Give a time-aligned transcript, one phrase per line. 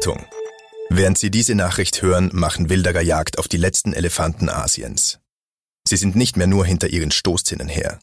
[0.00, 0.24] Achtung!
[0.88, 5.18] Während Sie diese Nachricht hören, machen Wilderer Jagd auf die letzten Elefanten Asiens.
[5.86, 8.00] Sie sind nicht mehr nur hinter ihren Stoßzinnen her.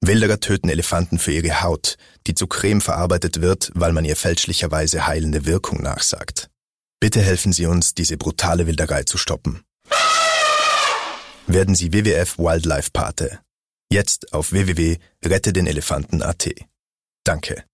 [0.00, 5.06] Wilderer töten Elefanten für ihre Haut, die zu Creme verarbeitet wird, weil man ihr fälschlicherweise
[5.06, 6.48] heilende Wirkung nachsagt.
[7.00, 9.62] Bitte helfen Sie uns, diese brutale Wilderei zu stoppen.
[11.46, 13.40] Werden Sie WWF Wildlife Pate.
[13.92, 16.48] Jetzt auf www.rettedenelefanten.at.
[17.24, 17.64] Danke.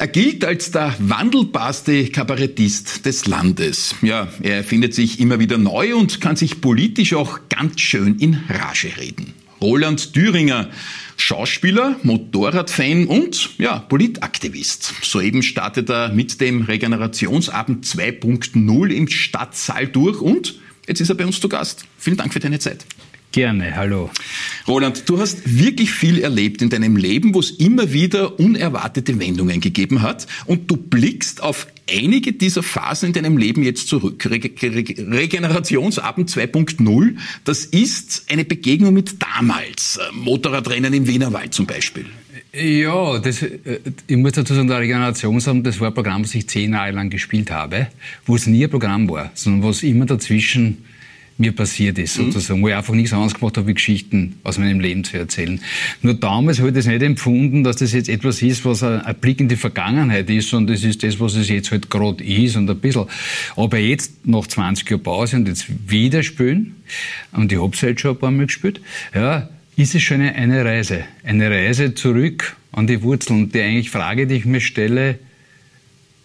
[0.00, 3.96] Er gilt als der wandelbarste Kabarettist des Landes.
[4.00, 8.40] Ja, er erfindet sich immer wieder neu und kann sich politisch auch ganz schön in
[8.48, 9.34] Rage reden.
[9.60, 10.70] Roland Thüringer,
[11.16, 14.94] Schauspieler, Motorradfan und ja, Politaktivist.
[15.02, 21.26] Soeben startet er mit dem Regenerationsabend 2.0 im Stadtsaal durch und jetzt ist er bei
[21.26, 21.86] uns zu Gast.
[21.98, 22.86] Vielen Dank für deine Zeit.
[23.30, 24.10] Gerne, hallo.
[24.66, 29.60] Roland, du hast wirklich viel erlebt in deinem Leben, wo es immer wieder unerwartete Wendungen
[29.60, 34.24] gegeben hat und du blickst auf einige dieser Phasen in deinem Leben jetzt zurück.
[34.24, 34.84] Re Re
[35.18, 42.06] Regenerationsabend 2.0, das ist eine Begegnung mit damals, äh, Motorradrennen im Wienerwald zum Beispiel.
[42.54, 46.48] Ja, das, äh, ich muss dazu sagen, der Regenerationsabend, das war ein Programm, das ich
[46.48, 47.88] zehn Jahre lang gespielt habe,
[48.24, 50.78] wo es nie ein Programm war, sondern wo es immer dazwischen
[51.38, 52.32] mir passiert ist, mhm.
[52.32, 55.60] sozusagen, wo ich einfach nichts anderes gemacht habe, wie Geschichten aus meinem Leben zu erzählen.
[56.02, 59.40] Nur damals habe ich das nicht empfunden, dass das jetzt etwas ist, was ein, Blick
[59.40, 62.68] in die Vergangenheit ist, sondern das ist das, was es jetzt halt gerade ist und
[62.68, 63.06] ein bisschen.
[63.56, 66.74] Aber jetzt, nach 20 Jahren Pause und jetzt wieder spielen,
[67.32, 68.80] und ich habe es halt schon ein paar Mal gespielt,
[69.14, 71.04] ja, ist es schon eine, eine Reise.
[71.22, 73.52] Eine Reise zurück an die Wurzeln.
[73.52, 75.20] Die eigentlich Frage, die ich mir stelle,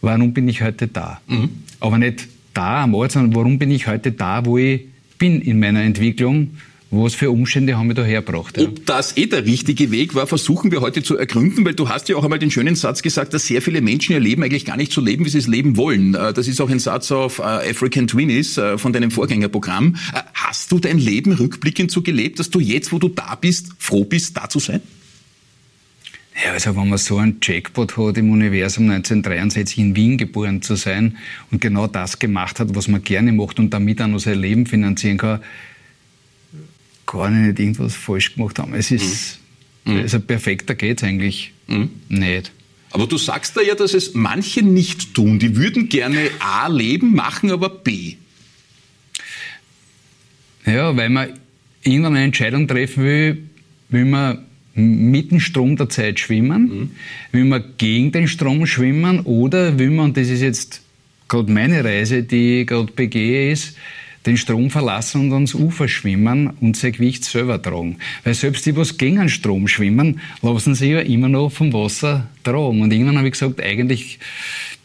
[0.02, 1.22] warum bin ich heute da?
[1.28, 1.50] Mhm.
[1.80, 4.82] Aber nicht da am Ort, sondern warum bin ich heute da, wo ich
[5.18, 6.58] bin in meiner Entwicklung.
[6.96, 8.56] Was für Umstände haben wir da hergebracht?
[8.56, 8.66] Ja?
[8.66, 12.08] Ob das eh der richtige Weg war, versuchen wir heute zu ergründen, weil du hast
[12.08, 14.78] ja auch einmal den schönen Satz gesagt, dass sehr viele Menschen ihr Leben eigentlich gar
[14.78, 16.14] nicht so leben, wie sie es leben wollen.
[16.14, 19.96] Äh, das ist auch ein Satz auf äh, African Twinnies äh, von deinem Vorgängerprogramm.
[20.36, 24.04] Hast du dein Leben rückblickend so gelebt, dass du jetzt, wo du da bist, froh
[24.04, 24.82] bist, da zu sein?
[26.54, 31.18] Also wenn man so einen Jackpot hat, im Universum 1963 in Wien geboren zu sein
[31.50, 34.68] und genau das gemacht hat, was man gerne macht und damit auch noch sein Leben
[34.68, 35.42] finanzieren kann,
[37.08, 38.76] kann ich nicht irgendwas falsch gemacht haben.
[38.76, 39.40] Es ist,
[39.86, 39.98] mhm.
[39.98, 41.90] also perfekter geht's eigentlich mhm.
[42.08, 42.52] nicht.
[42.92, 45.40] Aber du sagst da ja, dass es manche nicht tun.
[45.40, 48.18] Die würden gerne A leben, machen aber B.
[50.68, 51.40] Ja, weil man
[51.82, 53.50] irgendwann eine Entscheidung treffen will,
[53.90, 56.62] will man mit dem Strom der Zeit schwimmen?
[56.64, 56.92] Mhm.
[57.32, 60.82] Will man gegen den Strom schwimmen oder will man, und das ist jetzt
[61.28, 63.76] gerade meine Reise, die gerade begehe, ist,
[64.26, 67.98] den Strom verlassen und ans Ufer schwimmen und sein Gewicht selber tragen.
[68.24, 72.30] Weil selbst die, die gegen den Strom schwimmen, lassen sich ja immer noch vom Wasser
[72.44, 72.82] tragen.
[72.82, 74.20] Und irgendwann habe ich gesagt, eigentlich,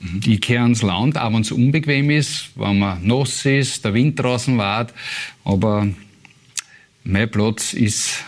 [0.01, 0.21] mhm.
[0.27, 4.19] ich kehre ans Land, auch wenn es unbequem ist, wenn man nass ist, der Wind
[4.19, 4.93] draußen wart,
[5.45, 5.87] aber
[7.05, 8.25] mein Platz ist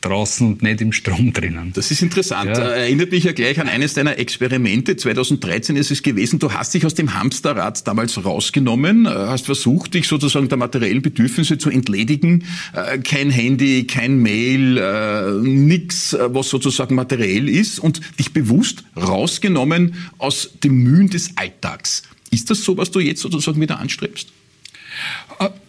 [0.00, 1.72] draußen und nicht im Strom drinnen.
[1.74, 2.50] Das ist interessant.
[2.50, 2.62] Ja.
[2.62, 4.96] Erinnert mich ja gleich an eines deiner Experimente.
[4.96, 6.38] 2013 ist es gewesen.
[6.38, 11.02] Du hast dich aus dem Hamsterrad damals rausgenommen, äh, hast versucht, dich sozusagen der materiellen
[11.02, 12.44] Bedürfnisse zu entledigen.
[12.74, 19.94] Äh, kein Handy, kein Mail, äh, nix, was sozusagen materiell ist und dich bewusst rausgenommen
[20.18, 22.02] aus dem Mühen des Alltags.
[22.30, 24.28] Ist das so, was du jetzt sozusagen wieder anstrebst?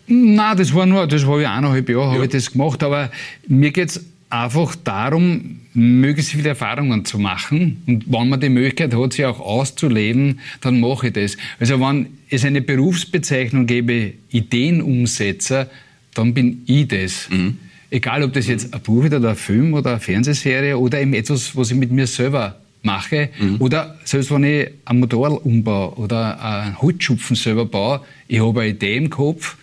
[0.07, 2.13] Nein, das war nur, das war ja eineinhalb Jahre, ja.
[2.13, 3.11] habe ich das gemacht, aber
[3.47, 7.81] mir geht's einfach darum, möglichst viele Erfahrungen zu machen.
[7.87, 11.37] Und wenn man die Möglichkeit hat, sie auch auszuleben, dann mache ich das.
[11.59, 15.69] Also wenn es eine Berufsbezeichnung gäbe, Ideenumsetzer,
[16.13, 17.29] dann bin ich das.
[17.29, 17.57] Mhm.
[17.91, 21.55] Egal, ob das jetzt ein Buch oder ein Film oder eine Fernsehserie oder eben etwas,
[21.55, 23.29] was ich mit mir selber mache.
[23.39, 23.55] Mhm.
[23.59, 28.69] Oder selbst wenn ich ein Motorrad umbaue oder einen Holzschupfen selber baue, ich habe eine
[28.69, 29.57] Idee im Kopf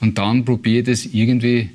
[0.00, 1.70] und dann probiere ich das irgendwie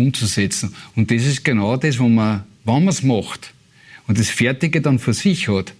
[0.00, 0.74] umzusetzen.
[0.96, 3.52] Und das ist genau das, wo man, wenn man es macht
[4.06, 5.72] und das Fertige dann für sich hat,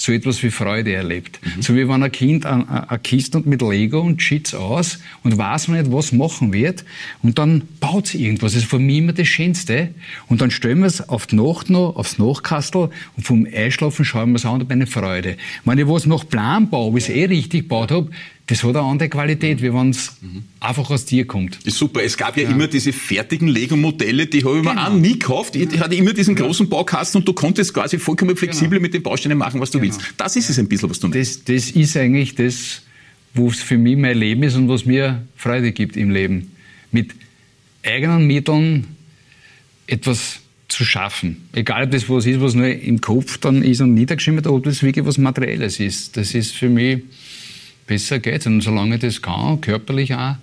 [0.00, 1.40] so etwas wie Freude erlebt.
[1.42, 1.62] Mhm.
[1.62, 5.80] So wie wenn ein Kind eine Kiste mit Lego und schießt aus und weiß man
[5.80, 6.84] nicht, was machen wird
[7.22, 8.54] und dann baut sie irgendwas.
[8.54, 9.90] Das ist für mich immer das Schönste.
[10.28, 14.30] Und dann stellen wir es auf die Nacht noch, aufs Nachkastel und vom Einschlafen schauen
[14.30, 15.36] wir es an und eine Freude.
[15.66, 18.10] Wenn ich was nach Plan baue, wie ich es eh richtig gebaut habe,
[18.50, 20.42] das hat eine andere Qualität, wie wenn es mhm.
[20.58, 21.58] einfach aus dir kommt.
[21.64, 22.02] Ist super.
[22.02, 22.50] Es gab ja, ja.
[22.50, 24.74] immer diese fertigen Lego-Modelle, die habe ich genau.
[24.74, 25.54] mir auch nie gekauft.
[25.54, 28.82] Ich hatte immer diesen großen Baukasten und du konntest quasi vollkommen flexibel genau.
[28.82, 29.94] mit den Bausteinen machen, was du genau.
[29.94, 30.14] willst.
[30.16, 31.48] Das ist es ein bisschen, was du meinst.
[31.48, 32.82] Das, das ist eigentlich das,
[33.34, 36.50] wo es für mich mein Leben ist und was mir Freude gibt im Leben.
[36.90, 37.14] Mit
[37.84, 38.88] eigenen Mitteln
[39.86, 41.48] etwas zu schaffen.
[41.52, 44.64] Egal, ob das was ist, was nur im Kopf dann ist und niedergeschrieben oder ob
[44.64, 46.16] das wirklich was Materielles ist.
[46.16, 47.02] Das ist für mich
[47.90, 48.46] besser geht.
[48.46, 50.36] Und solange das kann, körperlich auch,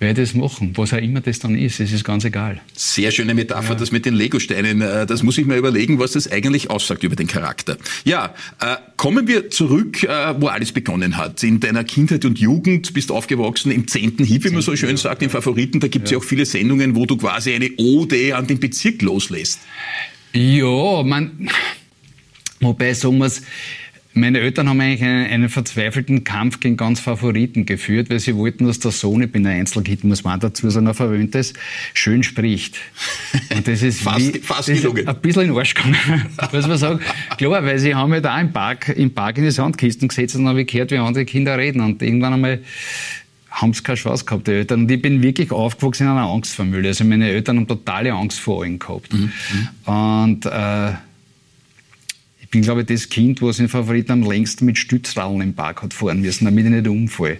[0.00, 0.72] werde ich das machen.
[0.76, 2.60] Was auch immer das dann ist, es ist ganz egal.
[2.74, 3.74] Sehr schöne Metapher, ja.
[3.74, 4.82] das mit den Legosteinen.
[4.82, 7.78] Äh, das muss ich mir überlegen, was das eigentlich aussagt über den Charakter.
[8.04, 11.42] Ja, äh, kommen wir zurück, äh, wo alles begonnen hat.
[11.42, 14.98] In deiner Kindheit und Jugend bist du aufgewachsen im zehnten Hip, wie man so schön
[14.98, 15.80] sagt, im Favoriten.
[15.80, 16.18] Da gibt es ja.
[16.18, 19.60] ja auch viele Sendungen, wo du quasi eine Ode an den Bezirk loslässt.
[20.34, 21.48] Ja, man,
[22.60, 23.40] wobei sagen wir es,
[24.14, 28.66] meine Eltern haben eigentlich einen, einen, verzweifelten Kampf gegen ganz Favoriten geführt, weil sie wollten,
[28.66, 31.52] dass der Sohn, ich bin ein Einzelkind, muss man dazu sagen, ein verwöhntes,
[31.94, 32.76] schön spricht.
[33.54, 35.96] Und das ist, fast, wie, fast das ist ein bisschen in den Arsch gegangen,
[36.52, 37.00] muss man sagen.
[37.36, 40.42] Klar, weil sie haben mich da im Park, im Park in die Sandkisten gesetzt und
[40.42, 41.80] dann habe ich gehört, wie andere Kinder reden.
[41.80, 42.60] Und irgendwann einmal
[43.50, 44.82] haben sie keine Chance gehabt, die Eltern.
[44.82, 46.88] Und ich bin wirklich aufgewachsen in einer Angstfamilie.
[46.88, 49.12] Also meine Eltern haben totale Angst vor allen gehabt.
[49.12, 49.32] Mhm.
[49.86, 49.92] mhm.
[49.92, 50.92] Und äh,
[52.54, 55.92] bin, glaube ich, das Kind, was in Favoriten am längsten mit Stützrallen im Park hat
[55.92, 57.38] fahren müssen, damit ich nicht umfalle.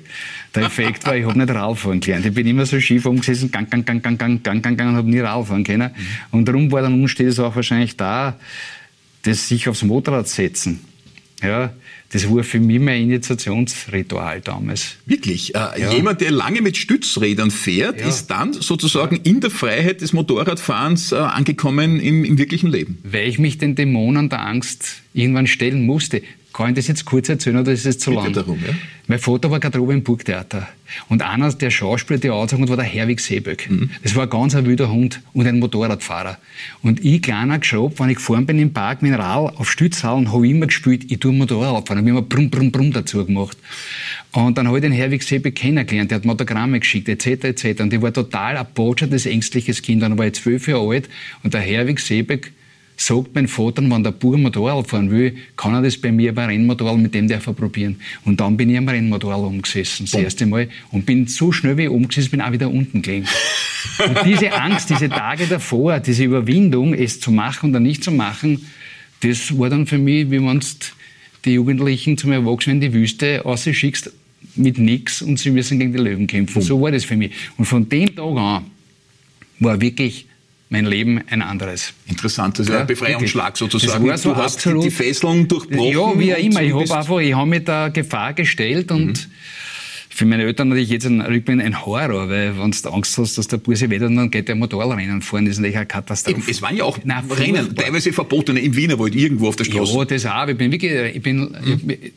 [0.57, 2.27] Der Effekt war, ich habe nicht Radfahren gelernt.
[2.27, 4.97] Ich bin immer so schief umgesessen, gang, gang, gang, gang, gang, gang, gang, gang, und
[4.97, 5.93] habe nie Radfahren können.
[5.95, 6.37] Mhm.
[6.37, 8.37] Und darum war dann umsteht es auch wahrscheinlich da,
[9.23, 10.81] das sich aufs Motorrad setzen.
[11.41, 11.73] Ja,
[12.15, 14.95] das war für mich mein Initiationsritual damals.
[15.05, 15.53] Wirklich?
[15.57, 15.93] Äh, ja.
[15.93, 18.07] Jemand, der lange mit Stützrädern fährt, ja.
[18.07, 22.99] ist dann sozusagen in der Freiheit des Motorradfahrens äh, angekommen im, im wirklichen Leben?
[23.03, 26.23] Weil ich mich den Dämonen der Angst irgendwann stellen musste.
[26.55, 28.33] Kann ich das jetzt kurz erzählen oder ist es zu lang?
[28.33, 28.73] Darum, ja?
[29.09, 30.69] Mein Vater war gerade oben im Burgtheater.
[31.09, 33.69] Und einer der Schauspieler, die angezogen war der Herwig Seeböck.
[33.69, 33.91] Mhm.
[34.05, 36.39] Das war ein ganz ein wilder Hund und ein Motorradfahrer.
[36.83, 40.53] Und ich, kleiner Geschraubt, wenn ich gefahren bin im Park Rad auf Stützhallen, habe ich
[40.53, 41.97] immer gespielt, ich tue Motorrad fahren.
[41.97, 43.59] Da habe ich immer Brumm, Brumm, Brumm dazu gemacht.
[44.31, 46.13] Und dann habe ich den Herwig Seeböck kennengelernt.
[46.13, 47.81] Der hat Motogramme geschickt, etc., etc.
[47.81, 50.03] Und ich war total ein botschaftes, ängstliches Kind.
[50.03, 51.09] Dann war ich zwölf Jahre alt
[51.43, 52.53] und der Herwig Seeböck
[52.97, 56.47] sagt mein Vater, wenn der Bub Motorrad fahren will, kann er das bei mir bei
[56.47, 57.97] Rennmotorrad mit dem darf er probieren.
[58.25, 60.25] Und dann bin ich am Rennmotorrad umgesessen, das Boom.
[60.25, 63.27] erste Mal, und bin so schnell wie ich umgesessen bin, auch wieder unten gelegen.
[64.07, 68.65] und diese Angst, diese Tage davor, diese Überwindung, es zu machen oder nicht zu machen,
[69.21, 70.61] das war dann für mich, wie man
[71.45, 74.13] die Jugendlichen zum Erwachsenen in die Wüste ausschickst
[74.57, 76.55] mit nichts und sie müssen gegen die Löwen kämpfen.
[76.55, 76.63] Boom.
[76.63, 77.33] So war das für mich.
[77.57, 78.65] Und von dem Tag an
[79.61, 80.27] war wirklich
[80.69, 81.93] mein Leben ein anderes.
[82.07, 84.07] Interessant, das ist ja, ein Befreiungsschlag sozusagen.
[84.07, 85.93] Das war so du hast absolut, die Fesseln durchbrochen.
[85.93, 86.63] Ja, wie auch immer.
[86.63, 89.31] Ich habe einfach, ich habe mich der Gefahr gestellt und mhm.
[90.11, 93.47] für meine Eltern natürlich jetzt ein Rückblick ein Horror, weil wenn du Angst hast, dass
[93.49, 96.39] der Busse weht und dann geht der Motorradrennen fahren, das ist natürlich eine Katastrophe.
[96.39, 99.97] Eben, es waren ja auch Nein, Rennen, teilweise verbotene im Wienerwald, irgendwo auf der Straße.
[99.97, 100.49] Ja, das auch.
[100.49, 101.91] Ich bin wirklich, ich bin, mhm.
[101.91, 102.13] ich,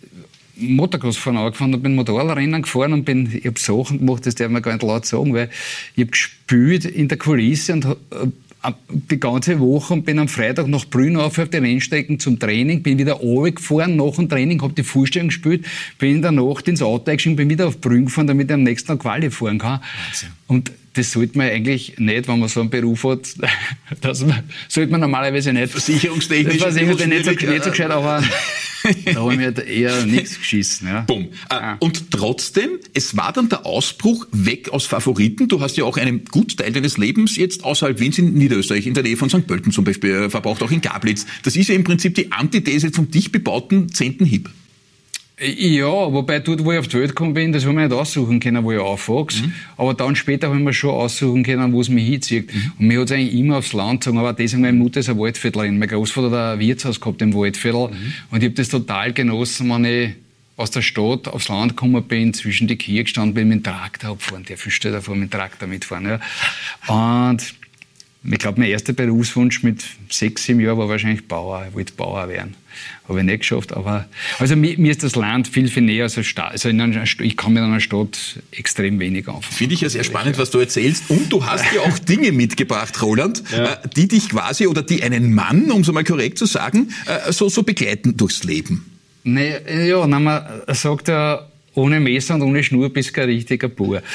[0.60, 4.50] Motocross fahren angefangen und bin Motorradrennen gefahren und bin, ich habe Sachen gemacht, das darf
[4.50, 5.50] man gar nicht laut sagen, weil
[5.96, 7.88] ich habe gespielt in der Kulisse und
[8.90, 12.84] die ganze Woche und bin am Freitag nach Brünn auf, auf die Rennstrecken zum Training,
[12.84, 15.66] bin wieder gefahren nach dem Training, habe die Vorstellung gespielt,
[16.00, 18.64] bin in der Nacht ins Auto eingestiegen, bin wieder auf Brünn gefahren, damit ich am
[18.64, 19.80] nächsten Tag Quali fahren kann.
[20.08, 20.30] Wahnsinn.
[20.48, 23.36] Und das sollte man eigentlich nicht, wenn man so einen Beruf hat,
[24.02, 24.26] das
[24.68, 25.72] sollte man normalerweise nicht.
[25.72, 26.58] Versicherungstechnisch.
[26.58, 28.24] Versicherungstechnisch nicht so, nicht so gescheit, aber
[29.06, 30.88] da habe ich mir halt eher nichts geschissen.
[30.88, 31.02] Ja.
[31.02, 31.28] Bumm.
[31.50, 35.48] Äh, und trotzdem, es war dann der Ausbruch weg aus Favoriten.
[35.48, 39.04] Du hast ja auch einen Gutteil deines Lebens jetzt außerhalb Wiens in Niederösterreich, in der
[39.04, 39.48] Nähe von St.
[39.48, 41.26] Pölten zum Beispiel, äh, verbraucht, auch in Gablitz.
[41.44, 44.26] Das ist ja im Prinzip die Antithese zum dicht bebauten 10.
[44.26, 44.50] Hip.
[45.40, 48.40] Ja, wobei dort, wo ich auf die Welt gekommen bin, das habe ich nicht aussuchen
[48.40, 49.44] können, wo ich aufwachse.
[49.44, 49.54] Mhm.
[49.78, 52.52] Aber dann später habe ich mir schon aussuchen können, wo es mich hinzieht.
[52.52, 52.72] Mhm.
[52.80, 54.18] Und mir hat es eigentlich immer aufs Land gezogen.
[54.18, 55.78] Aber deswegen, meine Mutter ist eine Waldviertlerin.
[55.78, 57.90] Mein Großvater hat ein Wirtshaus gehabt im Waldviertel.
[57.90, 58.14] Mhm.
[58.32, 60.14] Und ich habe das total genossen, wenn ich
[60.56, 64.10] aus der Stadt aufs Land gekommen bin, zwischen die Kirche gestanden bin, mit dem Traktor
[64.12, 64.44] abgefahren.
[64.44, 66.20] Der stell dir vor, mit dem Traktor mitfahren.
[66.88, 67.30] Ja.
[67.32, 67.44] Und
[68.24, 71.68] ich glaube, mein erster Berufswunsch mit sechs, sieben Jahren war wahrscheinlich Bauer.
[71.70, 72.56] Ich wollte Bauer werden.
[73.08, 73.74] Habe ich nicht geschafft.
[73.74, 74.08] Aber,
[74.40, 76.52] also mir, mir ist das Land viel, viel näher als eine Stadt.
[76.52, 79.44] Also in einer, ich kann mit einer Stadt extrem wenig anfangen.
[79.44, 81.10] Finde ich ja sehr spannend, was du erzählst.
[81.10, 83.74] Und du hast ja auch Dinge mitgebracht, Roland, ja.
[83.74, 87.32] Äh, die dich quasi oder die einen Mann, um es mal korrekt zu sagen, äh,
[87.32, 88.86] so, so begleiten durchs Leben.
[89.24, 89.56] Nee,
[89.88, 94.02] ja, man sagt ja, ohne Messer und ohne Schnur bist du kein richtiger Bauer.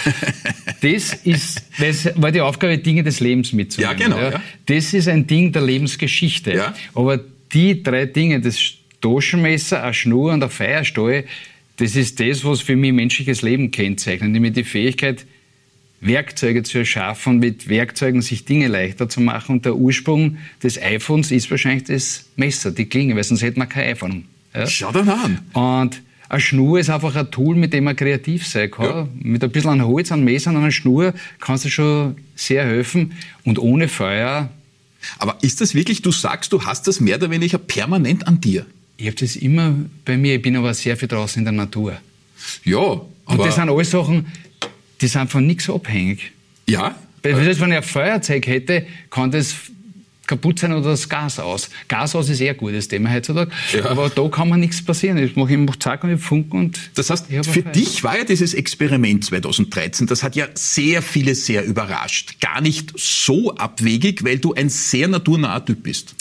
[0.80, 3.98] Das ist, das war die Aufgabe, Dinge des Lebens mitzunehmen.
[4.00, 4.18] Ja, genau.
[4.18, 4.42] Ja.
[4.66, 6.52] Das ist ein Ding der Lebensgeschichte.
[6.54, 6.74] Ja.
[6.92, 7.20] Aber
[7.52, 11.24] die drei Dinge, das Taschenmesser, eine Schnur und ein Feierstahl,
[11.76, 15.26] das ist das, was für mich menschliches Leben kennzeichnet, nämlich die Fähigkeit,
[16.00, 19.56] Werkzeuge zu erschaffen, mit Werkzeugen sich Dinge leichter zu machen.
[19.56, 23.68] Und der Ursprung des iPhones ist wahrscheinlich das Messer, die Klinge, weil sonst hätte man
[23.68, 24.24] kein iPhone.
[24.52, 24.66] Ja?
[24.66, 25.38] Schau dir an.
[25.52, 28.84] Und eine Schnur ist einfach ein Tool, mit dem man kreativ sein kann.
[28.84, 29.08] Ja.
[29.14, 33.12] Mit ein bisschen an Holz, an Messer, an einer Schnur kannst du schon sehr helfen.
[33.44, 34.50] Und ohne Feuer.
[35.18, 38.66] Aber ist das wirklich, du sagst, du hast das mehr oder weniger permanent an dir?
[38.96, 41.98] Ich habe das immer bei mir, ich bin aber sehr viel draußen in der Natur.
[42.64, 43.08] Ja, aber...
[43.26, 44.26] Und das sind alles Sachen,
[45.00, 46.32] die sind von nichts abhängig.
[46.68, 46.94] Ja?
[47.22, 49.54] Weil, wenn ich ein Feuerzeug hätte, kann das
[50.32, 51.68] kaputt sein oder das Gas aus.
[51.88, 53.50] Gas aus ist eher ein gutes Thema heutzutage.
[53.74, 53.90] Ja.
[53.90, 55.18] Aber da kann man nichts passieren.
[55.18, 56.80] Ich mache immer Zack und ich funken und.
[56.94, 61.64] Das heißt, für dich war ja dieses Experiment 2013, das hat ja sehr viele sehr
[61.64, 62.40] überrascht.
[62.40, 66.14] Gar nicht so abwegig, weil du ein sehr naturnaher Typ bist.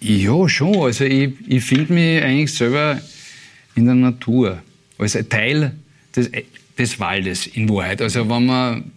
[0.00, 0.76] Ja, schon.
[0.76, 3.00] Also ich, ich finde mich eigentlich selber
[3.74, 4.62] in der Natur.
[4.96, 5.74] Als ein Teil
[6.14, 6.30] des,
[6.78, 8.00] des Waldes in Wahrheit.
[8.00, 8.92] Also wenn man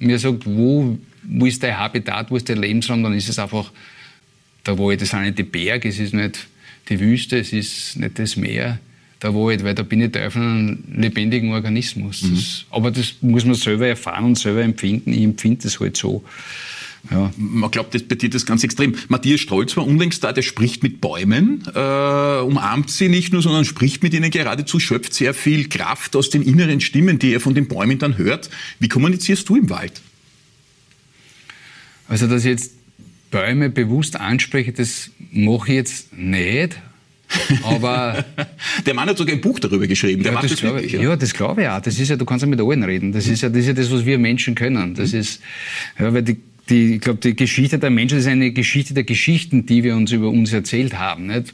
[0.00, 3.72] mir sagt, wo, wo ist dein Habitat, wo ist dein Lebensraum, dann ist es einfach
[4.66, 5.00] der Wald.
[5.00, 6.46] Das sind nicht die Berge, es ist nicht
[6.88, 8.78] die Wüste, es ist nicht das Meer,
[9.22, 12.22] der Wald, weil da bin ich Teil von einem lebendigen Organismus.
[12.22, 12.34] Mhm.
[12.34, 15.12] Das, aber das muss man selber erfahren und selber empfinden.
[15.12, 16.24] Ich empfinde das halt so.
[17.10, 17.32] Ja.
[17.36, 18.94] Man glaubt das bei dir das ganz extrem.
[19.08, 23.64] Matthias Strolz war unlängst da, der spricht mit Bäumen, äh, umarmt sie nicht nur, sondern
[23.64, 27.54] spricht mit ihnen geradezu, schöpft sehr viel Kraft aus den inneren Stimmen, die er von
[27.54, 28.50] den Bäumen dann hört.
[28.80, 30.02] Wie kommunizierst du im Wald?
[32.10, 32.72] Also, dass ich jetzt
[33.30, 36.76] Bäume bewusst anspreche, das mache ich jetzt nicht.
[37.62, 38.24] Aber
[38.86, 40.24] der Mann hat sogar ein Buch darüber geschrieben.
[40.24, 41.00] Der ja, macht das, das wirklich, ja.
[41.00, 41.16] ja.
[41.16, 41.80] das glaube ich auch.
[41.80, 43.12] Das ist ja, du kannst ja mit allen reden.
[43.12, 44.94] Das ist ja, das ist ja das, was wir Menschen können.
[44.94, 45.20] Das mhm.
[45.20, 45.40] ist,
[45.98, 46.38] ja, weil die
[46.70, 50.12] die, ich glaube, die Geschichte der Menschen ist eine Geschichte der Geschichten, die wir uns
[50.12, 51.26] über uns erzählt haben.
[51.26, 51.52] Nicht?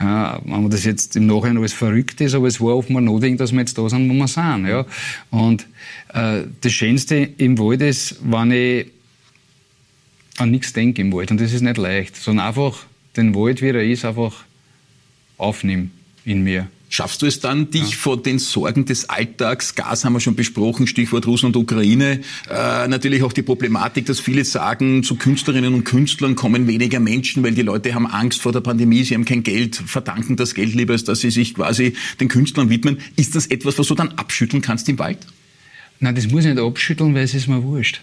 [0.00, 3.38] Äh, wenn man das jetzt im Nachhinein alles verrückt ist, aber es war offenbar notwendig,
[3.38, 4.66] dass wir jetzt da sind, wo wir sind.
[4.66, 4.84] Ja?
[5.30, 5.66] Und
[6.12, 8.86] äh, das Schönste im Wald ist, wenn ich
[10.36, 11.30] an nichts denke im Wald.
[11.30, 12.84] Und das ist nicht leicht, sondern einfach
[13.16, 14.44] den Wald, wie er ist, einfach
[15.38, 15.90] aufnehmen
[16.24, 16.68] in mir.
[16.88, 17.96] Schaffst du es dann, dich ja.
[17.96, 22.86] vor den Sorgen des Alltags, Gas haben wir schon besprochen, Stichwort Russland und Ukraine, äh,
[22.86, 27.54] natürlich auch die Problematik, dass viele sagen, zu Künstlerinnen und Künstlern kommen weniger Menschen, weil
[27.54, 30.92] die Leute haben Angst vor der Pandemie, sie haben kein Geld, verdanken das Geld lieber,
[30.92, 32.98] als dass sie sich quasi den Künstlern widmen.
[33.16, 35.18] Ist das etwas, was du dann abschütteln kannst im Wald?
[35.98, 38.00] Nein, das muss ich nicht abschütteln, weil es ist mir wurscht.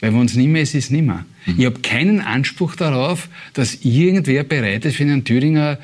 [0.00, 1.24] Weil wenn es nicht mehr ist, ist es nicht mehr.
[1.46, 1.54] Mhm.
[1.58, 5.78] Ich habe keinen Anspruch darauf, dass irgendwer bereit ist, für einen Thüringer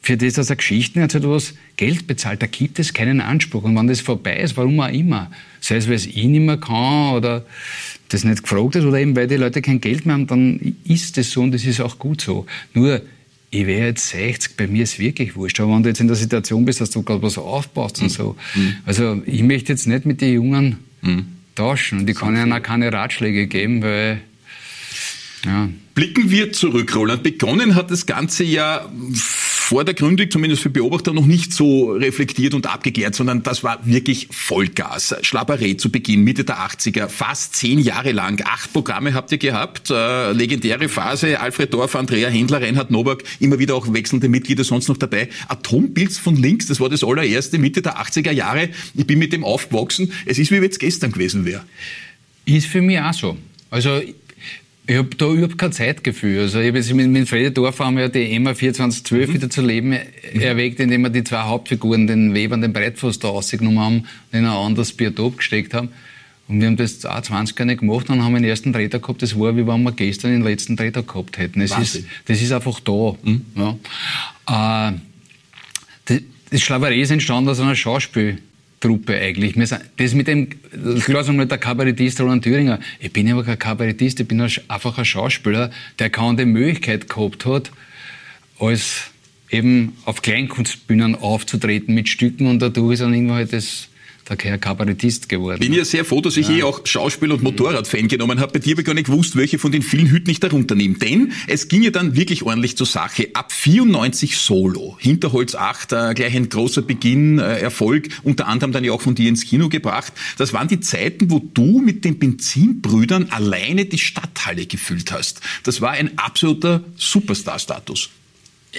[0.00, 3.64] für das, dass er Geschichten erzählt, was Geld bezahlt, da gibt es keinen Anspruch.
[3.64, 6.56] Und wenn das vorbei ist, warum auch immer, sei es, weil es ich nicht mehr
[6.56, 7.44] kann oder
[8.08, 11.16] das nicht gefragt ist oder eben, weil die Leute kein Geld mehr haben, dann ist
[11.18, 12.46] das so und das ist auch gut so.
[12.72, 13.02] Nur,
[13.50, 15.60] ich wäre jetzt 60, bei mir ist es wirklich wurscht.
[15.60, 18.04] Aber wenn du jetzt in der Situation bist, dass du gerade was aufbaust mhm.
[18.04, 18.36] und so.
[18.54, 18.76] Mhm.
[18.86, 21.26] Also, ich möchte jetzt nicht mit den Jungen mhm.
[21.58, 24.20] Tauschen und ich kann ihnen auch keine Ratschläge geben, weil,
[25.44, 25.68] ja.
[25.94, 27.22] Blicken wir zurück, Roland.
[27.24, 28.88] Begonnen hat das Ganze ja
[29.68, 33.86] vor der Gründung, zumindest für Beobachter, noch nicht so reflektiert und abgeklärt, sondern das war
[33.86, 35.14] wirklich Vollgas.
[35.20, 38.42] Schlapperei zu Beginn, Mitte der 80er, fast zehn Jahre lang.
[38.46, 43.58] Acht Programme habt ihr gehabt, äh, legendäre Phase, Alfred Dorf, Andrea Händler, Reinhard Nowak, immer
[43.58, 45.28] wieder auch wechselnde Mitglieder sonst noch dabei.
[45.48, 48.70] Atompilz von links, das war das allererste, Mitte der 80er Jahre.
[48.94, 50.12] Ich bin mit dem aufgewachsen.
[50.24, 51.60] Es ist, wie wenn es gestern gewesen wäre.
[52.46, 53.36] Ist für mich auch so.
[53.68, 54.00] Also
[54.88, 56.40] ich habe da überhaupt kein Zeitgefühl.
[56.40, 59.34] Also ich habe jetzt mit, mit Fredi Dorf haben wir die EMA 2412 mhm.
[59.34, 60.40] wieder zu leben mhm.
[60.40, 64.38] erweckt, indem wir die zwei Hauptfiguren, den Weber und den Breitfuß da rausgenommen haben und
[64.38, 65.90] in ein anderes Biotop gesteckt haben.
[66.48, 69.20] Und wir haben das auch 20 Jahre nicht gemacht und haben den ersten Drehtag gehabt.
[69.20, 71.60] Das war, wie wenn wir gestern den letzten Drehtag gehabt hätten.
[71.60, 73.14] Das, ist, das ist einfach da.
[73.22, 73.44] Mhm.
[73.56, 74.88] Ja.
[74.88, 74.92] Äh,
[76.06, 78.38] das, das Schlaverei ist entstanden aus einer Schauspiel.
[78.80, 79.54] Truppe eigentlich.
[79.96, 80.48] Das mit dem,
[81.00, 82.78] klar sagen wir der Kabarettist Roland Thüringer.
[83.00, 87.70] Ich bin aber kein Kabarettist, ich bin einfach ein Schauspieler, der die Möglichkeit gehabt hat,
[88.58, 89.10] als
[89.50, 93.88] eben auf Kleinkunstbühnen aufzutreten mit Stücken und dadurch ist dann irgendwann halt das
[94.36, 95.60] der Kabarettist geworden.
[95.60, 96.56] Bin ja sehr froh, dass ich ja.
[96.56, 98.52] eh auch Schauspiel- und Motorradfan genommen habe.
[98.52, 100.96] Bei dir habe ich gar nicht gewusst, welche von den vielen Hüten ich darunter nehme.
[100.98, 103.28] Denn es ging ja dann wirklich ordentlich zur Sache.
[103.34, 104.96] Ab 94 Solo.
[105.00, 108.08] Hinterholz 8, äh, gleich ein großer Beginn, äh, Erfolg.
[108.22, 110.12] Unter anderem dann ja auch von dir ins Kino gebracht.
[110.36, 115.40] Das waren die Zeiten, wo du mit den Benzinbrüdern alleine die Stadthalle gefüllt hast.
[115.62, 118.10] Das war ein absoluter Superstar-Status.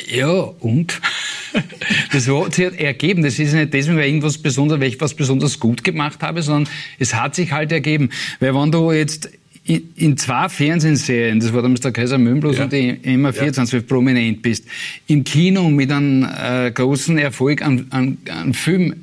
[0.08, 1.00] Ja, und?
[2.12, 3.24] Das hat sich ergeben.
[3.24, 6.72] Das ist nicht deswegen, weil irgendwas besonders, weil ich was besonders gut gemacht habe, sondern
[7.00, 8.10] es hat sich halt ergeben.
[8.40, 9.30] Weil wenn du jetzt
[9.70, 12.64] in, in zwei Fernsehserien, das war damals der Kaiser Möhnblos ja.
[12.64, 13.88] und die immer 24 ja.
[13.88, 14.66] prominent bist,
[15.08, 18.96] im Kino mit einem äh, großen Erfolg an, an, an Film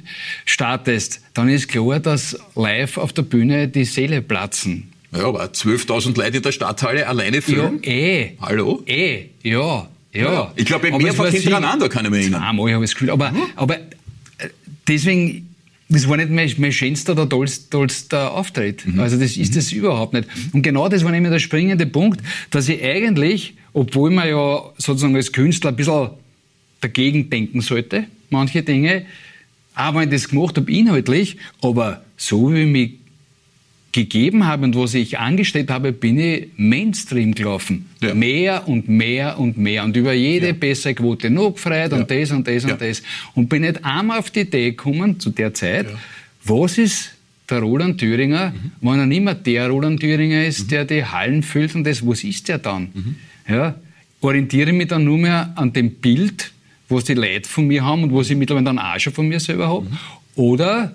[0.45, 4.93] startest, dann ist klar, dass live auf der Bühne die Seele platzen.
[5.13, 7.81] Ja, aber 12.000 Leute in der Stadthalle alleine filmen?
[7.85, 8.33] Ja, eh.
[8.41, 8.83] Hallo?
[8.87, 9.89] Eh, ja.
[10.23, 10.53] Ja.
[10.57, 12.43] Ich glaube, mehrfach hintereinander kann ich mich erinnern.
[12.43, 13.11] Einmal habe ich das Gefühl.
[13.11, 13.43] Aber, mhm.
[13.57, 14.49] aber äh,
[14.89, 15.55] deswegen,
[15.89, 18.87] das war nicht mein, mein schönster oder tollster, tollster Auftritt.
[18.87, 19.01] Mhm.
[19.01, 19.57] Also das ist mhm.
[19.57, 20.29] das überhaupt nicht.
[20.53, 22.21] Und genau das war nämlich der springende Punkt,
[22.51, 26.11] dass ich eigentlich, obwohl man ja sozusagen als Künstler ein bisschen
[26.81, 29.07] dagegen denken sollte, manche Dinge,
[29.75, 32.93] aber wenn ich das gemacht habe inhaltlich, aber so wie ich mich
[33.97, 37.87] gegeben habe und was ich angestellt habe, bin ich Mainstream gelaufen.
[38.03, 38.15] Ja.
[38.15, 40.53] Mehr und mehr und mehr und über jede ja.
[40.53, 41.99] bessere Quote noch gefreut ja.
[41.99, 43.03] und das und das und das.
[43.35, 45.87] Und bin nicht einmal auf die Idee gekommen zu der Zeit,
[46.45, 47.13] was ist
[47.49, 48.73] der Roland Thüringer, mhm.
[48.81, 50.69] wenn er nicht mehr der Roland Thüringer ist, mhm.
[50.69, 52.89] der die Hallen füllt und das, was ist der dann?
[52.93, 53.17] Mhm.
[53.49, 53.77] Ja,
[54.21, 56.53] orientiere mich dann nur mehr an dem Bild,
[56.89, 59.41] was die Leute von mir haben und was ich mittlerweile dann auch schon von mir
[59.41, 59.87] selber habe.
[59.87, 59.99] Mhm.
[60.35, 60.95] Oder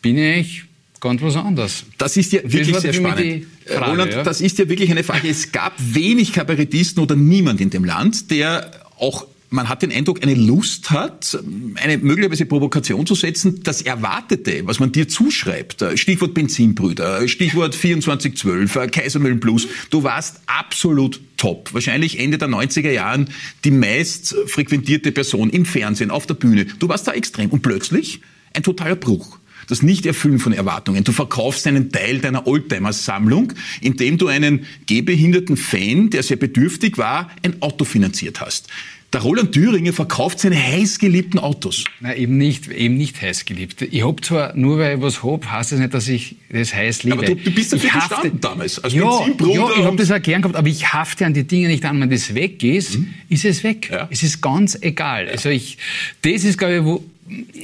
[0.00, 0.64] bin ich
[1.04, 1.84] ganz was anderes.
[1.98, 3.20] Das ist ja wirklich sehr spannend.
[3.20, 4.22] Äh, Frage, Roland, ja?
[4.22, 5.28] das ist ja wirklich eine Frage.
[5.28, 10.20] Es gab wenig Kabarettisten oder niemand in dem Land, der auch man hat den Eindruck,
[10.20, 11.38] eine Lust hat,
[11.76, 15.84] eine möglicherweise Provokation zu setzen, das Erwartete, was man dir zuschreibt.
[15.94, 19.68] Stichwort Benzinbrüder, Stichwort 2412, Kaisermühlen Plus.
[19.90, 21.72] Du warst absolut top.
[21.72, 23.30] Wahrscheinlich Ende der 90er Jahren
[23.64, 26.66] die meist frequentierte Person im Fernsehen, auf der Bühne.
[26.80, 27.50] Du warst da extrem.
[27.50, 28.22] Und plötzlich
[28.54, 31.04] ein totaler Bruch das Nicht-Erfüllen von Erwartungen.
[31.04, 37.30] Du verkaufst einen Teil deiner Oldtimer-Sammlung, indem du einen gehbehinderten Fan, der sehr bedürftig war,
[37.42, 38.68] ein Auto finanziert hast.
[39.14, 41.84] Der Roland Thüringer verkauft seine heißgeliebten Autos.
[42.00, 43.82] Nein, eben nicht, eben nicht heißgeliebt.
[43.82, 47.04] Ich hab zwar, nur weil ich was hab, heißt das nicht, dass ich das heiß
[47.04, 47.18] liebe.
[47.18, 50.20] Aber du, du bist dafür ich gestanden damals, als ja, ja, ich habe das auch
[50.20, 52.00] gern gehabt, aber ich hafte an die Dinge nicht an.
[52.00, 53.14] Wenn das weg ist, mhm.
[53.28, 53.88] ist es weg.
[53.88, 54.08] Ja.
[54.10, 55.26] Es ist ganz egal.
[55.26, 55.30] Ja.
[55.30, 55.78] Also ich,
[56.22, 57.04] das ist, glaube ich, wo,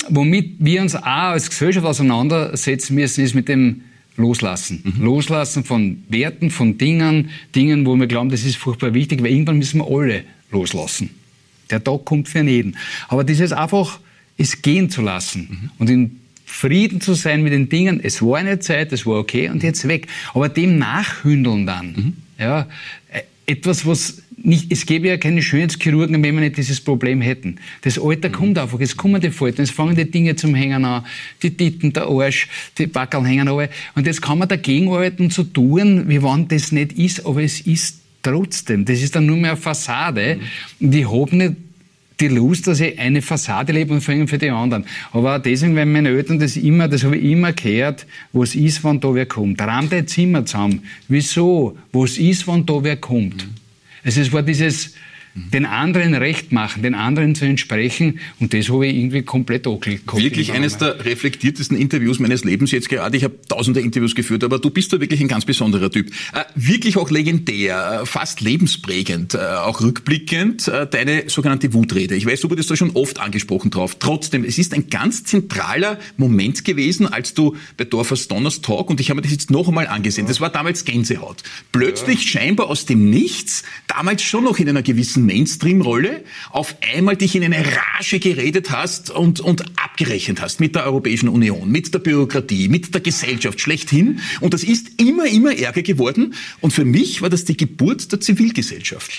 [0.08, 3.80] womit wir uns auch als Gesellschaft auseinandersetzen müssen, ist mit dem
[4.16, 4.84] Loslassen.
[4.84, 5.04] Mhm.
[5.04, 9.58] Loslassen von Werten, von Dingen, Dingen, wo wir glauben, das ist furchtbar wichtig, weil irgendwann
[9.58, 11.10] müssen wir alle loslassen.
[11.70, 12.76] Der Tag kommt für jeden.
[13.08, 14.00] Aber dieses einfach,
[14.36, 15.70] es gehen zu lassen mhm.
[15.78, 19.48] und in Frieden zu sein mit den Dingen, es war eine Zeit, es war okay
[19.48, 20.08] und jetzt weg.
[20.34, 22.16] Aber dem nachhündeln dann, mhm.
[22.38, 22.66] ja,
[23.12, 27.56] äh, etwas, was nicht, es gäbe ja keine Schönheitschirurgen, wenn wir nicht dieses Problem hätten.
[27.82, 28.32] Das Alter mhm.
[28.32, 31.04] kommt einfach, es kommen die Falten, es fangen die Dinge zum Hängen an,
[31.42, 33.68] die Titten, der Arsch, die Backeln hängen an.
[33.94, 37.60] Und jetzt kann man dagegen arbeiten, zu tun, wie wann das nicht ist, aber es
[37.60, 38.84] ist trotzdem.
[38.84, 40.36] Das ist dann nur mehr eine Fassade.
[40.36, 40.86] Mhm.
[40.86, 41.56] Und ich habe nicht
[42.20, 44.84] die Lust, dass ich eine Fassade lebe und vor allem für die anderen.
[45.12, 48.84] Aber auch deswegen, wenn meine Eltern das immer, das habe ich immer gehört, was ist,
[48.84, 49.60] wenn da wer kommt.
[49.60, 50.82] Ram dein Zimmer zusammen.
[51.08, 51.78] Wieso?
[51.92, 53.46] Was ist, wenn da wer kommt?
[53.46, 53.54] Mhm.
[54.04, 54.94] Also es war dieses,
[55.34, 58.18] den anderen recht machen, den anderen zu entsprechen.
[58.40, 60.12] Und das habe ich irgendwie komplett angeklickt.
[60.14, 63.16] Wirklich eines der reflektiertesten Interviews meines Lebens jetzt gerade.
[63.16, 66.10] Ich habe tausende Interviews geführt, aber du bist da wirklich ein ganz besonderer Typ.
[66.32, 72.14] Äh, wirklich auch legendär, äh, fast lebensprägend, äh, auch rückblickend, deine sogenannte Wutrede.
[72.14, 73.96] Ich weiß, du wurdest da schon oft angesprochen drauf.
[73.98, 79.00] Trotzdem, es ist ein ganz zentraler Moment gewesen, als du bei Dorfers Donners Talk, und
[79.00, 81.42] ich habe mir das jetzt noch einmal angesehen, das war damals Gänsehaut.
[81.72, 87.16] Plötzlich scheinbar aus dem Nichts, damals schon noch in einer gewissen gewissen Mainstream-Rolle auf einmal
[87.16, 91.92] dich in eine Rage geredet hast und, und abgerechnet hast mit der Europäischen Union, mit
[91.92, 94.20] der Bürokratie, mit der Gesellschaft schlechthin.
[94.40, 96.34] Und das ist immer, immer ärger geworden.
[96.60, 99.10] Und für mich war das die Geburt der Zivilgesellschaft.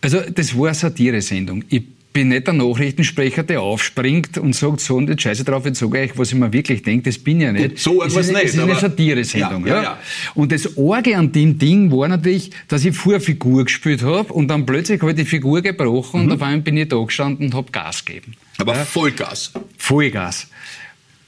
[0.00, 1.64] Also das war eine Satire-Sendung.
[1.68, 1.82] Ich
[2.12, 6.02] bin nicht der Nachrichtensprecher, der aufspringt und sagt, so und jetzt scheiße drauf, jetzt sage
[6.02, 7.68] ich euch, was ich mir wirklich denke, das bin ich ja nicht.
[7.70, 8.44] Gut, so irgendwas nicht.
[8.44, 9.66] Es ist eine Satire-Sendung.
[9.66, 9.98] Ja, ja, ja.
[10.34, 14.48] Und das Orge an dem Ding war natürlich, dass ich vorher Figur gespielt habe und
[14.48, 16.26] dann plötzlich habe ich die Figur gebrochen mhm.
[16.26, 18.34] und auf einmal bin ich da gestanden und habe Gas gegeben.
[18.58, 18.84] Aber ja?
[18.84, 19.52] Vollgas.
[19.78, 20.48] Vollgas.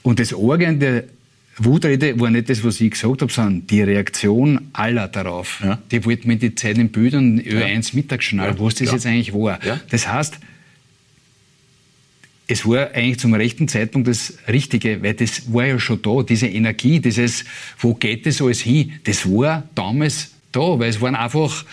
[0.03, 1.05] Und das Orge an der
[1.57, 5.61] Wutrede war nicht das, was ich gesagt habe, sondern die Reaktion aller darauf.
[5.63, 5.79] Ja.
[5.89, 8.59] Die wollten mir die Zeit in Bildern über eins Mittagsschnall, ja.
[8.59, 9.59] was das jetzt eigentlich war.
[9.89, 10.37] Das heißt,
[12.47, 16.47] es war eigentlich zum rechten Zeitpunkt das Richtige, weil das war ja schon da, diese
[16.47, 17.45] Energie, dieses,
[17.79, 21.65] wo geht das alles hin, das war damals da, weil es waren einfach,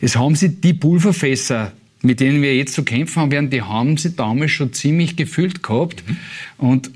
[0.00, 3.96] es haben sie die Pulverfässer, mit denen wir jetzt zu kämpfen haben werden, die haben
[3.96, 6.16] sie damals schon ziemlich gefüllt gehabt mhm.
[6.58, 6.90] und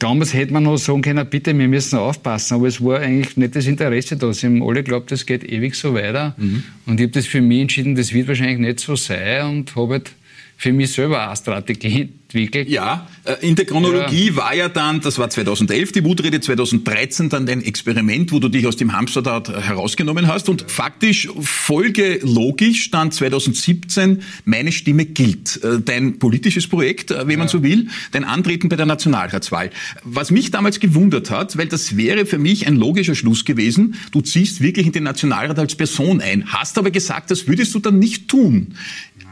[0.00, 3.54] Damals hätte man noch sagen können, bitte, wir müssen aufpassen, aber es war eigentlich nicht
[3.54, 4.32] das Interesse da.
[4.32, 6.34] Sie haben alle geglaubt, das geht ewig so weiter.
[6.38, 6.64] Mhm.
[6.86, 9.94] Und ich habe das für mich entschieden, das wird wahrscheinlich nicht so sein und habe
[9.94, 10.10] halt
[10.56, 12.68] für mich selber eine Strategie entwickelt.
[12.68, 14.36] Ja, äh, in der Chronologie ja.
[14.36, 18.66] war ja dann, das war 2011 die Wutrede, 2013 dann dein Experiment, wo du dich
[18.66, 25.62] aus dem Hamsterrad herausgenommen hast und faktisch folgelogisch stand 2017 meine Stimme gilt.
[25.62, 27.52] Äh, dein politisches Projekt, äh, wenn man ja.
[27.52, 29.70] so will, dein Antreten bei der Nationalratswahl.
[30.02, 34.20] Was mich damals gewundert hat, weil das wäre für mich ein logischer Schluss gewesen, du
[34.20, 37.98] ziehst wirklich in den Nationalrat als Person ein, hast aber gesagt, das würdest du dann
[37.98, 38.74] nicht tun.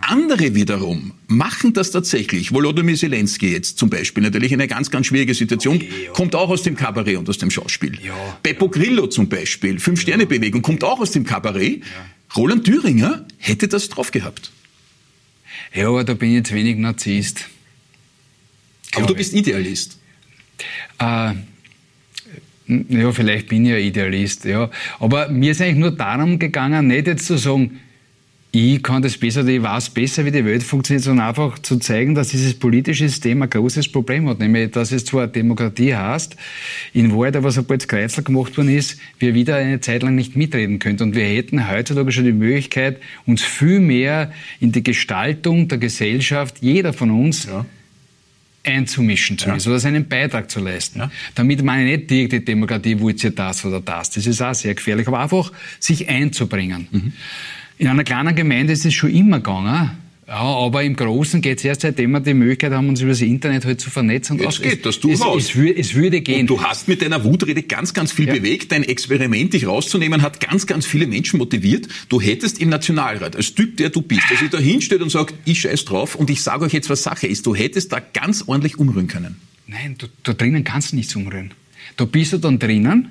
[0.07, 2.53] Andere wiederum machen das tatsächlich.
[2.53, 6.13] Volodymyr Zelensky jetzt zum Beispiel, natürlich eine ganz, ganz schwierige Situation, okay, ja.
[6.13, 7.99] kommt auch aus dem Kabarett und aus dem Schauspiel.
[8.05, 8.71] Ja, Beppo ja.
[8.73, 11.83] Grillo zum Beispiel, Fünf-Sterne-Bewegung, kommt auch aus dem Kabarett.
[12.37, 14.51] Roland Thüringer hätte das drauf gehabt.
[15.73, 17.47] Ja, aber da bin ich jetzt wenig Narzisst.
[18.95, 19.99] Aber du bist Idealist.
[20.99, 21.35] Äh,
[22.67, 24.71] ja, vielleicht bin ich ja Idealist, ja.
[25.01, 27.81] Aber mir ist eigentlich nur darum gegangen, nicht jetzt zu sagen,
[28.55, 32.15] ich kann das besser, ich weiß besser, wie die Welt funktioniert, sondern einfach zu zeigen,
[32.15, 34.39] dass dieses politische System ein großes Problem hat.
[34.39, 36.37] Nämlich, dass es zwar Demokratie heißt,
[36.93, 40.37] in Wahrheit aber sobald es Kreuzel gemacht worden ist, wir wieder eine Zeit lang nicht
[40.37, 41.01] mitreden können.
[41.01, 46.59] Und wir hätten heutzutage schon die Möglichkeit, uns viel mehr in die Gestaltung der Gesellschaft,
[46.61, 47.67] jeder von uns, ja
[48.67, 49.73] einzumischen zu müssen ja.
[49.73, 51.01] oder seinen Beitrag zu leisten.
[51.01, 51.11] Ja.
[51.35, 54.11] Damit meine ich nicht direkt die Demokratie, wollt ihr das oder das.
[54.11, 56.89] Das ist auch sehr gefährlich, aber einfach sich einzubringen.
[56.91, 57.13] Mhm.
[57.79, 59.91] In einer kleinen Gemeinde ist es schon immer gegangen.
[60.27, 63.21] Ja, aber im Großen geht es erst, seitdem wir die Möglichkeit haben, uns über das
[63.21, 64.41] Internet halt zu vernetzen.
[64.41, 65.51] Und es geht das durchaus.
[65.51, 66.43] Es, es, es, würde gehen.
[66.43, 68.35] Und du hast mit deiner Wutrede ganz, ganz viel ja.
[68.35, 68.73] bewegt.
[68.73, 71.89] Dein Experiment, dich rauszunehmen, hat ganz, ganz viele Menschen motiviert.
[72.09, 75.35] Du hättest im Nationalrat, als Typ, der du bist, der sich da hinstellt und sagt,
[75.45, 78.45] ich scheiß drauf und ich sage euch jetzt, was Sache ist, du hättest da ganz
[78.47, 79.37] ordentlich umrühren können.
[79.67, 81.51] Nein, du, da drinnen kannst du nichts umrühren.
[81.99, 83.11] Da bist du dann drinnen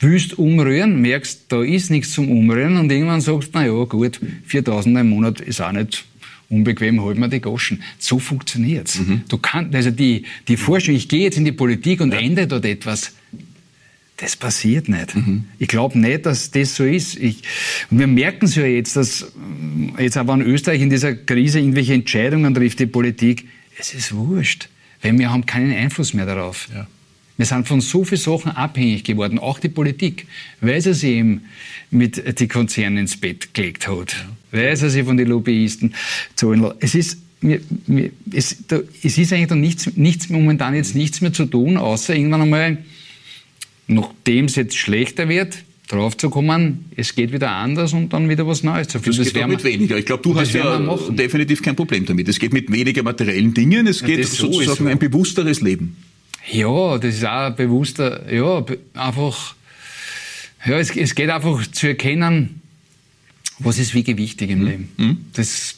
[0.00, 4.98] willst umrühren, merkst, da ist nichts zum Umrühren und irgendwann sagst na ja, gut, 4000
[4.98, 6.04] im Monat ist auch nicht
[6.48, 7.82] unbequem, holt man die Goschen.
[7.98, 8.98] So funktioniert's.
[8.98, 9.22] Mhm.
[9.28, 12.18] Du kannst, also die, die Vorstellung, ich gehe jetzt in die Politik und ja.
[12.18, 13.12] ändere dort etwas,
[14.16, 15.14] das passiert nicht.
[15.14, 15.44] Mhm.
[15.58, 17.16] Ich glaube nicht, dass das so ist.
[17.16, 17.42] Ich,
[17.88, 19.32] wir merken es ja jetzt, dass
[19.98, 23.46] jetzt aber in Österreich in dieser Krise irgendwelche Entscheidungen trifft die Politik.
[23.78, 24.68] Es ist wurscht,
[25.00, 26.68] weil wir haben keinen Einfluss mehr darauf.
[26.74, 26.86] Ja.
[27.40, 30.26] Wir sind von so vielen Sachen abhängig geworden, auch die Politik,
[30.60, 31.40] weil sie sich eben
[31.90, 35.94] mit die Konzerne ins Bett gelegt hat, weil sie sich von den Lobbyisten
[36.34, 36.70] zahlen.
[36.80, 41.22] Es ist mir, mir, es, da, es ist eigentlich dann nichts, nichts, momentan jetzt nichts
[41.22, 42.76] mehr zu tun, außer irgendwann einmal,
[43.86, 48.46] nachdem es jetzt schlechter wird, drauf zu kommen, es geht wieder anders und dann wieder
[48.46, 49.16] was Neues zu finden.
[49.16, 49.96] Das, das geht mit weniger.
[49.96, 52.28] Ich glaube, du hast ja definitiv kein Problem damit.
[52.28, 54.90] Es geht mit weniger materiellen Dingen, es geht ja, sozusagen so.
[54.90, 55.96] ein bewussteres Leben.
[56.46, 59.54] Ja, das ist auch bewusster, ja, einfach,
[60.64, 62.62] ja, es, es geht einfach zu erkennen,
[63.58, 64.66] was ist wirklich wichtig im mhm.
[64.66, 64.92] Leben.
[64.96, 65.24] Mhm.
[65.34, 65.76] Das,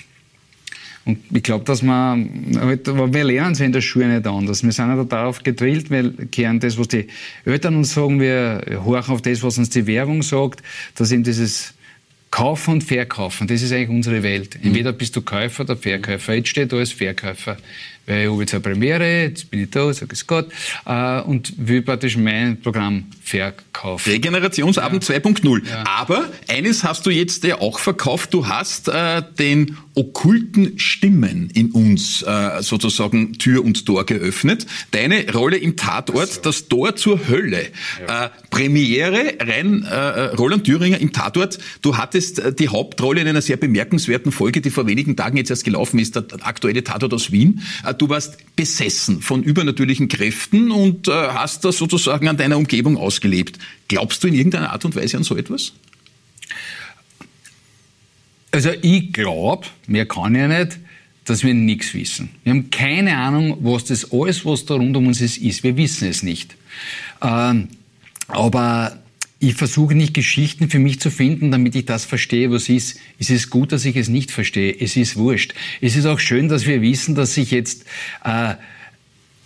[1.05, 4.63] und ich glaube, dass man, halt, wir lernen es in der Schule nicht anders.
[4.63, 7.09] Wir sind ja darauf gedrillt, wir kehren das, was die
[7.45, 10.63] Eltern uns sagen, wir horchen auf das, was uns die Werbung sagt,
[10.95, 11.75] dass eben dieses
[12.31, 14.57] Kaufen und Verkaufen, das ist eigentlich unsere Welt.
[14.59, 14.69] Mhm.
[14.69, 16.35] Entweder bist du Käufer oder Verkäufer.
[16.35, 17.59] Jetzt steht als Verkäufer
[18.07, 20.51] weil ich habe jetzt eine Premiere, jetzt bin ich da, sage es Gott,
[20.87, 24.11] äh, und will praktisch mein Programm verkaufen.
[24.11, 25.17] Regenerationsabend ja.
[25.17, 25.67] 2.0.
[25.67, 25.85] Ja.
[25.87, 31.71] Aber eines hast du jetzt ja auch verkauft, du hast äh, den okkulten Stimmen in
[31.71, 34.67] uns äh, sozusagen Tür und Tor geöffnet.
[34.91, 36.41] Deine Rolle im Tatort, so.
[36.41, 37.69] das Tor zur Hölle.
[38.07, 38.27] Ja.
[38.27, 41.59] Äh, Premiere, rein äh, Roland Thüringer im Tatort.
[41.83, 45.51] Du hattest äh, die Hauptrolle in einer sehr bemerkenswerten Folge, die vor wenigen Tagen jetzt
[45.51, 47.63] erst gelaufen ist, der aktuelle Tatort aus Wien.
[47.93, 52.97] Äh, du warst besessen von übernatürlichen Kräften und äh, hast das sozusagen an deiner Umgebung
[52.97, 53.59] ausgelebt.
[53.89, 55.73] Glaubst du in irgendeiner Art und Weise an so etwas?
[58.51, 60.79] Also ich glaube, mehr kann ja nicht,
[61.25, 62.31] dass wir nichts wissen.
[62.45, 65.63] Wir haben keine Ahnung, was das alles, was da rund um uns ist, ist.
[65.63, 66.57] Wir wissen es nicht.
[67.23, 67.69] Ähm,
[68.29, 69.02] aber
[69.43, 73.01] ich versuche nicht Geschichten für mich zu finden, damit ich das verstehe, was ist.
[73.19, 74.73] Es ist gut, dass ich es nicht verstehe.
[74.79, 75.53] Es ist wurscht.
[75.81, 77.85] Es ist auch schön, dass wir wissen, dass sich jetzt
[78.25, 78.55] äh,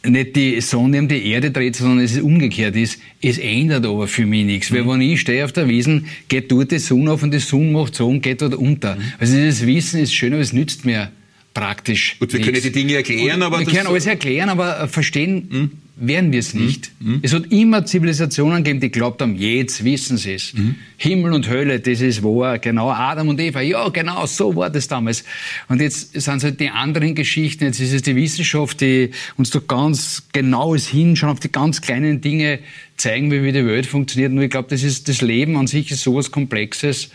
[0.07, 3.01] nicht die Sonne um die Erde dreht, sondern es ist umgekehrt ist.
[3.23, 4.71] Es ändert aber für mich nichts.
[4.71, 4.77] Mhm.
[4.77, 7.71] Weil wenn ich stehe auf der Wiesen, geht dort die Sonne auf und die Sonne
[7.71, 8.97] macht so und geht dort unter.
[8.97, 9.03] Mhm.
[9.19, 11.11] Also dieses Wissen ist schön, aber es nützt mir
[11.55, 12.53] praktisch Gut, wir nichts.
[12.53, 13.61] können die Dinge erklären, aber...
[13.61, 16.67] Wir können alles erklären, aber verstehen mhm werden wir es mhm.
[16.67, 16.93] nicht.
[17.01, 17.21] Mhm.
[17.23, 20.53] Es hat immer Zivilisationen gegeben, die glaubt haben, jetzt wissen sie es.
[20.53, 20.77] Mhm.
[20.99, 22.59] Himmel und Hölle, das ist wahr.
[22.59, 25.25] Genau, Adam und Eva, ja, genau, so war das damals.
[25.69, 29.51] Und jetzt sind es halt die anderen Geschichten, jetzt ist es die Wissenschaft, die uns
[29.51, 32.59] da ganz genaues Hinschauen auf die ganz kleinen Dinge
[32.99, 34.33] zeigen, wie die Welt funktioniert.
[34.33, 37.11] Nur ich glaube, das ist, das Leben an sich ist so was Komplexes.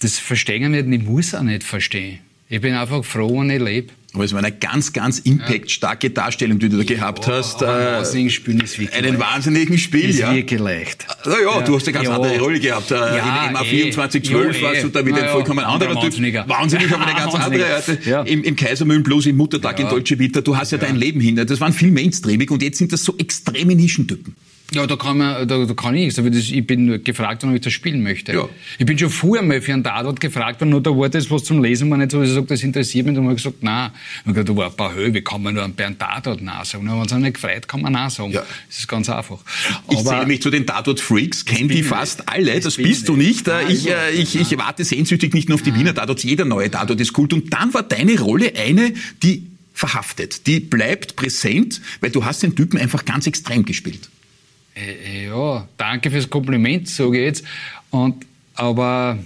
[0.00, 2.20] Das verstehen wir nicht ich muss auch nicht verstehen.
[2.48, 3.92] Ich bin einfach froh, wenn ich lebe.
[4.14, 7.62] Aber es war eine ganz, ganz impactstarke Darstellung, die du da gehabt ja, hast.
[7.62, 10.34] Ein äh, wahnsinniges Spiel ist wirklich Einen wahnsinnigen Spiel, ist ja.
[10.34, 11.06] wirklich leicht.
[11.24, 12.14] Na ja, du hast eine ganz ja.
[12.16, 12.90] andere Rolle gehabt.
[12.90, 14.62] Ja, Im MA 2412 eh.
[14.62, 16.12] warst du da wieder ein vollkommen anderer Typ.
[16.46, 17.82] Wahnsinnig, aber eine ganz andere.
[18.04, 18.22] Ja.
[18.22, 21.46] Im, Im Kaisermühlen Blues, im Muttertag in Deutsche Vita, du hast ja, dein Leben hinter.
[21.46, 24.36] Das waren viel mainstreamig und jetzt sind das so extreme Nischentypen.
[24.74, 26.18] Ja, da kann, man, da, da kann ich nichts.
[26.18, 28.32] Aber das, ich bin gefragt worden, ob ich das spielen möchte.
[28.32, 28.48] Ja.
[28.78, 31.44] Ich bin schon vorher mal für einen Tatort gefragt worden, nur da war das was
[31.44, 33.10] zum Lesen war nicht so, dass ich sage, das interessiert mich.
[33.10, 33.90] Und dann habe ich gesagt, nein.
[34.24, 36.88] Und ich gesagt, war ein paar Höhe, wie kann man nur einen Tatort Nein sagen?
[36.88, 38.32] Und wenn es nicht gefreut, kann man Nein sagen.
[38.32, 38.42] Ja.
[38.68, 39.38] Das ist ganz einfach.
[39.86, 42.58] Aber ich zähle mich zu den Tatort-Freaks, kenne die fast alle.
[42.60, 43.46] Das bist du nicht.
[43.46, 46.22] Nein, ich, äh, ich, ich, warte sehnsüchtig nicht nur auf die Wiener Tatorts.
[46.22, 47.32] Jeder neue Tatort ist Kult.
[47.32, 50.46] Und dann war deine Rolle eine, die verhaftet.
[50.46, 54.08] Die bleibt präsent, weil du hast den Typen einfach ganz extrem gespielt.
[54.74, 57.44] Äh, ja, danke fürs Kompliment, ich jetzt.
[57.90, 59.18] Und, aber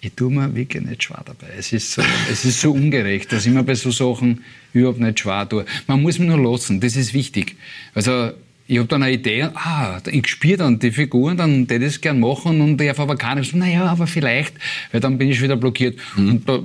[0.00, 1.52] ich tue mir wirklich nicht schwer dabei.
[1.58, 5.20] Es ist so, es ist so ungerecht, dass ich mir bei so Sachen überhaupt nicht
[5.20, 5.64] schwer tue.
[5.86, 7.56] Man muss mich nur lassen, das ist wichtig.
[7.94, 8.32] Also,
[8.66, 12.00] ich habe dann eine Idee, ah, ich spiele dann die Figuren, dann würde ich das
[12.00, 14.54] gern machen und ich darf aber keine, so, naja, aber vielleicht,
[14.92, 15.98] weil dann bin ich wieder blockiert.
[16.16, 16.28] Mhm.
[16.28, 16.62] Und da,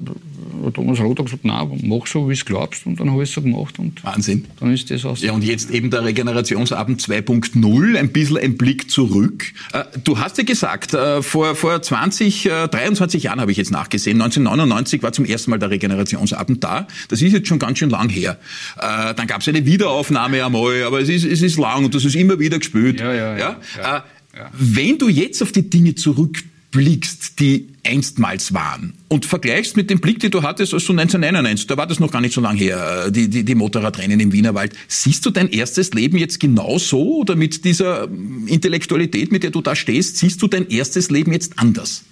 [0.73, 2.85] Thomas Roth hat gesagt, nein, mach so, wie es glaubst.
[2.85, 3.79] Und dann habe ich es so gemacht.
[3.79, 4.45] Und Wahnsinn.
[4.59, 5.21] Dann ist das aus.
[5.21, 9.45] Ja, und jetzt eben der Regenerationsabend 2.0, ein bisschen ein Blick zurück.
[9.73, 13.71] Äh, du hast ja gesagt, äh, vor, vor 20, 23 äh, Jahren habe ich jetzt
[13.71, 16.87] nachgesehen, 1999 war zum ersten Mal der Regenerationsabend da.
[17.09, 18.37] Das ist jetzt schon ganz schön lang her.
[18.77, 22.15] Dann gab es eine Wiederaufnahme einmal, aber es ist, es ist lang und das ist
[22.15, 22.99] immer wieder gespielt.
[22.99, 23.59] Ja, ja, ja.
[23.77, 24.03] ja?
[24.35, 24.51] ja.
[24.53, 30.01] Wenn du jetzt auf die Dinge zurückblickst, blickst, die einstmals waren und vergleichst mit dem
[30.01, 32.59] Blick, den du hattest, als du 1999, da war das noch gar nicht so lange
[32.59, 34.73] her, die, die, die Motorradrennen im Wienerwald.
[34.89, 38.09] Siehst du dein erstes Leben jetzt genau so oder mit dieser
[38.47, 42.03] Intellektualität, mit der du da stehst, siehst du dein erstes Leben jetzt anders?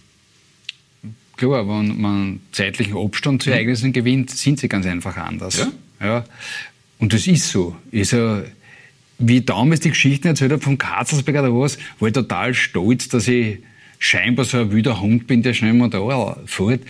[1.35, 3.55] Klar, wenn man zeitlichen Abstand zu mhm.
[3.55, 5.57] Ereignissen gewinnt, sind sie ganz einfach anders.
[5.57, 6.07] Ja?
[6.07, 6.25] ja.
[6.99, 7.75] Und das ist so.
[7.91, 8.43] Ist ja,
[9.19, 13.09] wie ich damals die Geschichten erzählt habe vom Katzelsberger oder was, war ich total stolz,
[13.09, 13.57] dass ich
[14.03, 16.81] scheinbar so ein wilder Hund bin, der schnell mal da fährt.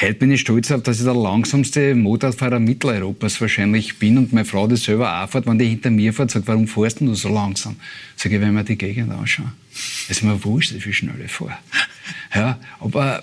[0.00, 4.46] Heute bin ich stolz auf, dass ich der langsamste Motorradfahrer Mitteleuropas wahrscheinlich bin und meine
[4.46, 5.46] Frau das selber auch fährt.
[5.46, 7.76] Wenn die hinter mir fährt, sagt, warum fährst du so langsam?
[8.16, 9.52] Sag ich, wenn wir die Gegend anschauen.
[10.08, 11.58] Es ist mir wurscht, wie schnell ich fahre.
[12.34, 13.22] Ja, aber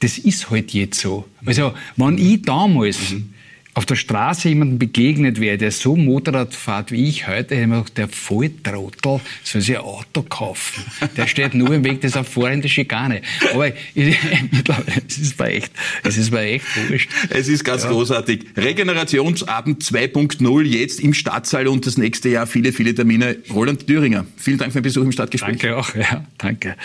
[0.00, 1.28] das ist halt jetzt so.
[1.44, 3.34] Also, wenn ich damals mhm
[3.76, 7.66] auf der Straße jemandem begegnet wäre, der so Motorrad fährt wie ich heute, hätte ich
[7.66, 10.82] mir gedacht, der Volltrottel soll sich ein Auto kaufen.
[11.14, 13.20] Der steht nur im Weg, das ist eine fahrende Schikane.
[13.52, 14.16] Aber ich,
[14.50, 15.72] mittlerweile, es ist mir echt,
[16.04, 17.10] es ist mir echt wurscht.
[17.28, 17.90] Es ist ganz ja.
[17.90, 18.46] großartig.
[18.56, 23.36] Regenerationsabend 2.0 jetzt im Stadtsaal und das nächste Jahr viele, viele Termine.
[23.52, 25.58] Roland Thüringer, vielen Dank für den Besuch im Stadtgespräch.
[25.58, 26.76] Danke auch, ja, danke.